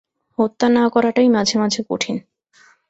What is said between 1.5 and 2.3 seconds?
মাঝে কঠিন।